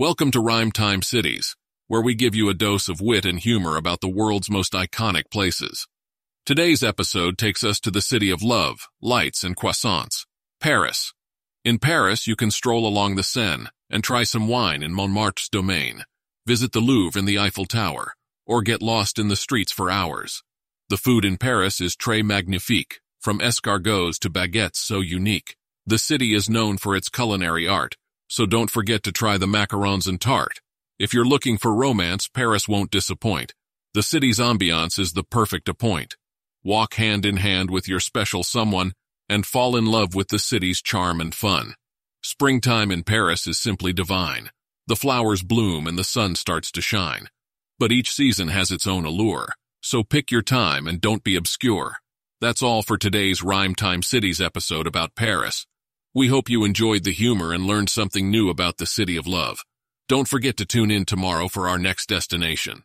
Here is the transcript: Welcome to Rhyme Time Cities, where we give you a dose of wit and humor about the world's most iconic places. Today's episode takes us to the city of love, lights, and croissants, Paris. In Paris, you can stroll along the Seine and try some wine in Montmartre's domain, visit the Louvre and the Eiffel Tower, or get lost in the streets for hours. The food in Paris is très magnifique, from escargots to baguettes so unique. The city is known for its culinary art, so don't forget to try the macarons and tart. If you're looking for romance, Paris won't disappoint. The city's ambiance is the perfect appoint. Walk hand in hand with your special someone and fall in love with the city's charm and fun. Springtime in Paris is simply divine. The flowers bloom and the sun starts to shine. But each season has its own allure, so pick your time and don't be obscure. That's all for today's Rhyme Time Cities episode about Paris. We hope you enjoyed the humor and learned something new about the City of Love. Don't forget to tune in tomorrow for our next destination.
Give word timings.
Welcome 0.00 0.30
to 0.30 0.40
Rhyme 0.40 0.72
Time 0.72 1.02
Cities, 1.02 1.56
where 1.86 2.00
we 2.00 2.14
give 2.14 2.34
you 2.34 2.48
a 2.48 2.54
dose 2.54 2.88
of 2.88 3.02
wit 3.02 3.26
and 3.26 3.38
humor 3.38 3.76
about 3.76 4.00
the 4.00 4.08
world's 4.08 4.48
most 4.48 4.72
iconic 4.72 5.24
places. 5.30 5.86
Today's 6.46 6.82
episode 6.82 7.36
takes 7.36 7.62
us 7.62 7.78
to 7.80 7.90
the 7.90 8.00
city 8.00 8.30
of 8.30 8.42
love, 8.42 8.88
lights, 9.02 9.44
and 9.44 9.54
croissants, 9.54 10.24
Paris. 10.58 11.12
In 11.66 11.78
Paris, 11.78 12.26
you 12.26 12.34
can 12.34 12.50
stroll 12.50 12.86
along 12.86 13.16
the 13.16 13.22
Seine 13.22 13.66
and 13.90 14.02
try 14.02 14.22
some 14.22 14.48
wine 14.48 14.82
in 14.82 14.94
Montmartre's 14.94 15.50
domain, 15.50 16.06
visit 16.46 16.72
the 16.72 16.80
Louvre 16.80 17.18
and 17.18 17.28
the 17.28 17.38
Eiffel 17.38 17.66
Tower, 17.66 18.14
or 18.46 18.62
get 18.62 18.80
lost 18.80 19.18
in 19.18 19.28
the 19.28 19.36
streets 19.36 19.70
for 19.70 19.90
hours. 19.90 20.42
The 20.88 20.96
food 20.96 21.26
in 21.26 21.36
Paris 21.36 21.78
is 21.78 21.94
très 21.94 22.24
magnifique, 22.24 23.02
from 23.20 23.40
escargots 23.40 24.18
to 24.20 24.30
baguettes 24.30 24.76
so 24.76 25.00
unique. 25.00 25.58
The 25.84 25.98
city 25.98 26.32
is 26.32 26.48
known 26.48 26.78
for 26.78 26.96
its 26.96 27.10
culinary 27.10 27.68
art, 27.68 27.96
so 28.30 28.46
don't 28.46 28.70
forget 28.70 29.02
to 29.02 29.10
try 29.10 29.36
the 29.36 29.46
macarons 29.46 30.06
and 30.06 30.20
tart. 30.20 30.60
If 31.00 31.12
you're 31.12 31.24
looking 31.24 31.58
for 31.58 31.74
romance, 31.74 32.28
Paris 32.28 32.68
won't 32.68 32.92
disappoint. 32.92 33.54
The 33.92 34.04
city's 34.04 34.38
ambiance 34.38 35.00
is 35.00 35.14
the 35.14 35.24
perfect 35.24 35.68
appoint. 35.68 36.16
Walk 36.62 36.94
hand 36.94 37.26
in 37.26 37.38
hand 37.38 37.72
with 37.72 37.88
your 37.88 37.98
special 37.98 38.44
someone 38.44 38.92
and 39.28 39.44
fall 39.44 39.76
in 39.76 39.86
love 39.86 40.14
with 40.14 40.28
the 40.28 40.38
city's 40.38 40.80
charm 40.80 41.20
and 41.20 41.34
fun. 41.34 41.74
Springtime 42.22 42.92
in 42.92 43.02
Paris 43.02 43.48
is 43.48 43.58
simply 43.58 43.92
divine. 43.92 44.50
The 44.86 44.94
flowers 44.94 45.42
bloom 45.42 45.88
and 45.88 45.98
the 45.98 46.04
sun 46.04 46.36
starts 46.36 46.70
to 46.72 46.80
shine. 46.80 47.26
But 47.80 47.90
each 47.90 48.12
season 48.12 48.48
has 48.48 48.70
its 48.70 48.86
own 48.86 49.04
allure, 49.04 49.54
so 49.82 50.04
pick 50.04 50.30
your 50.30 50.42
time 50.42 50.86
and 50.86 51.00
don't 51.00 51.24
be 51.24 51.34
obscure. 51.34 51.96
That's 52.40 52.62
all 52.62 52.82
for 52.82 52.96
today's 52.96 53.42
Rhyme 53.42 53.74
Time 53.74 54.02
Cities 54.02 54.40
episode 54.40 54.86
about 54.86 55.16
Paris. 55.16 55.66
We 56.12 56.26
hope 56.26 56.50
you 56.50 56.64
enjoyed 56.64 57.04
the 57.04 57.12
humor 57.12 57.52
and 57.52 57.66
learned 57.66 57.88
something 57.88 58.32
new 58.32 58.50
about 58.50 58.78
the 58.78 58.86
City 58.86 59.16
of 59.16 59.28
Love. 59.28 59.64
Don't 60.08 60.26
forget 60.26 60.56
to 60.56 60.66
tune 60.66 60.90
in 60.90 61.04
tomorrow 61.04 61.46
for 61.46 61.68
our 61.68 61.78
next 61.78 62.08
destination. 62.08 62.82